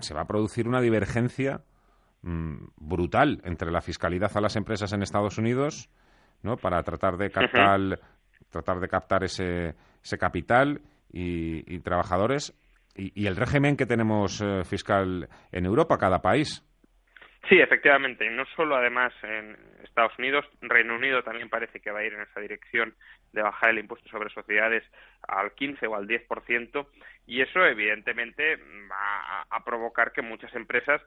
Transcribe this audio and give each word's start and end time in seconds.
Se 0.00 0.14
va 0.14 0.22
a 0.22 0.26
producir 0.26 0.68
una 0.68 0.80
divergencia 0.80 1.62
mmm, 2.22 2.56
brutal 2.76 3.40
entre 3.44 3.70
la 3.70 3.80
fiscalidad 3.80 4.36
a 4.36 4.40
las 4.40 4.56
empresas 4.56 4.92
en 4.92 5.02
Estados 5.02 5.38
Unidos, 5.38 5.88
¿no? 6.42 6.56
Para 6.56 6.82
tratar 6.82 7.16
de 7.16 7.30
captar, 7.30 7.80
uh 7.80 7.84
-huh. 7.92 7.98
tratar 8.50 8.80
de 8.80 8.88
captar 8.88 9.24
ese, 9.24 9.74
ese 10.02 10.18
capital 10.18 10.80
y, 11.10 11.74
y 11.74 11.78
trabajadores 11.80 12.54
y, 12.94 13.12
y, 13.22 13.26
el 13.26 13.36
régimen 13.36 13.76
que 13.76 13.86
tenemos 13.86 14.40
eh, 14.40 14.64
fiscal 14.64 15.28
en 15.52 15.66
Europa, 15.66 15.98
cada 15.98 16.20
país. 16.20 16.64
Sí, 17.48 17.60
efectivamente. 17.60 18.28
No 18.30 18.44
solo, 18.56 18.76
además, 18.76 19.12
en 19.22 19.56
Estados 19.84 20.18
Unidos, 20.18 20.44
Reino 20.60 20.96
Unido 20.96 21.22
también 21.22 21.48
parece 21.48 21.80
que 21.80 21.90
va 21.90 22.00
a 22.00 22.04
ir 22.04 22.12
en 22.12 22.22
esa 22.22 22.40
dirección 22.40 22.94
de 23.32 23.42
bajar 23.42 23.70
el 23.70 23.78
impuesto 23.78 24.08
sobre 24.08 24.30
sociedades 24.30 24.82
al 25.28 25.52
15 25.52 25.86
o 25.86 25.94
al 25.94 26.08
10%, 26.08 26.86
y 27.26 27.42
eso, 27.42 27.64
evidentemente, 27.64 28.56
va 28.90 29.42
a 29.48 29.64
provocar 29.64 30.12
que 30.12 30.22
muchas 30.22 30.54
empresas 30.54 31.00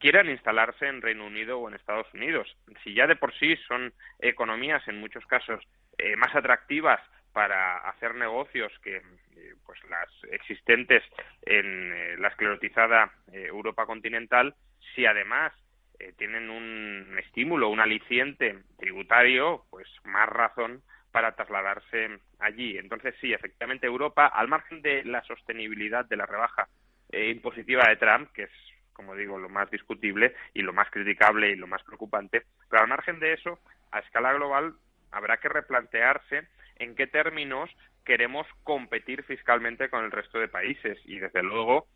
quieran 0.00 0.28
instalarse 0.28 0.86
en 0.86 1.02
Reino 1.02 1.26
Unido 1.26 1.58
o 1.58 1.68
en 1.68 1.74
Estados 1.74 2.12
Unidos. 2.12 2.48
Si 2.82 2.94
ya 2.94 3.06
de 3.06 3.16
por 3.16 3.32
sí 3.38 3.56
son 3.68 3.92
economías, 4.18 4.86
en 4.88 4.98
muchos 4.98 5.24
casos, 5.26 5.62
eh, 5.98 6.16
más 6.16 6.34
atractivas 6.34 7.00
para 7.32 7.76
hacer 7.88 8.14
negocios 8.14 8.72
que 8.82 8.96
eh, 8.96 9.54
pues 9.64 9.78
las 9.88 10.08
existentes 10.32 11.02
en 11.42 11.92
eh, 11.92 12.16
la 12.18 12.28
esclerotizada 12.28 13.12
Europa 13.32 13.86
continental, 13.86 14.54
si 14.94 15.06
además 15.06 15.52
eh, 15.98 16.12
tienen 16.16 16.50
un 16.50 17.18
estímulo, 17.18 17.68
un 17.68 17.80
aliciente 17.80 18.58
tributario, 18.78 19.64
pues 19.70 19.88
más 20.04 20.28
razón 20.28 20.82
para 21.12 21.32
trasladarse 21.32 22.18
allí. 22.38 22.76
Entonces, 22.76 23.14
sí, 23.20 23.32
efectivamente, 23.32 23.86
Europa, 23.86 24.26
al 24.26 24.48
margen 24.48 24.82
de 24.82 25.04
la 25.04 25.22
sostenibilidad 25.22 26.04
de 26.04 26.16
la 26.16 26.26
rebaja 26.26 26.68
eh, 27.10 27.30
impositiva 27.30 27.88
de 27.88 27.96
Trump, 27.96 28.30
que 28.32 28.42
es, 28.44 28.50
como 28.92 29.14
digo, 29.14 29.38
lo 29.38 29.48
más 29.48 29.70
discutible 29.70 30.34
y 30.52 30.62
lo 30.62 30.72
más 30.72 30.90
criticable 30.90 31.50
y 31.50 31.56
lo 31.56 31.66
más 31.66 31.82
preocupante, 31.84 32.42
pero 32.68 32.82
al 32.82 32.88
margen 32.88 33.18
de 33.18 33.32
eso, 33.32 33.58
a 33.92 34.00
escala 34.00 34.34
global, 34.34 34.74
habrá 35.10 35.38
que 35.38 35.48
replantearse 35.48 36.48
en 36.76 36.94
qué 36.94 37.06
términos 37.06 37.70
queremos 38.04 38.46
competir 38.62 39.22
fiscalmente 39.24 39.88
con 39.88 40.04
el 40.04 40.12
resto 40.12 40.38
de 40.38 40.48
países 40.48 40.98
y, 41.04 41.18
desde 41.18 41.42
luego, 41.42 41.86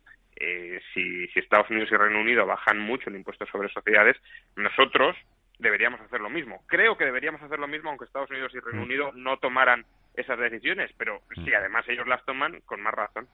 eh, 0.41 0.81
si, 0.93 1.27
si 1.27 1.39
Estados 1.39 1.69
Unidos 1.69 1.89
y 1.91 1.97
Reino 1.97 2.19
Unido 2.19 2.45
bajan 2.45 2.79
mucho 2.79 3.09
el 3.09 3.15
impuesto 3.15 3.45
sobre 3.45 3.69
sociedades, 3.69 4.17
nosotros 4.55 5.15
deberíamos 5.59 6.01
hacer 6.01 6.19
lo 6.19 6.29
mismo. 6.29 6.63
Creo 6.67 6.97
que 6.97 7.05
deberíamos 7.05 7.41
hacer 7.41 7.59
lo 7.59 7.67
mismo 7.67 7.89
aunque 7.89 8.05
Estados 8.05 8.31
Unidos 8.31 8.51
y 8.55 8.59
Reino 8.59 8.81
Unido 8.81 9.11
no 9.13 9.37
tomaran 9.37 9.85
esas 10.15 10.39
decisiones, 10.39 10.91
pero 10.97 11.21
si 11.35 11.53
además 11.53 11.87
ellos 11.87 12.07
las 12.07 12.25
toman, 12.25 12.61
con 12.65 12.81
más 12.81 12.93
razón. 12.93 13.27